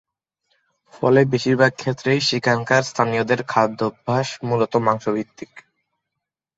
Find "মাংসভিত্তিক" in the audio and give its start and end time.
4.87-5.51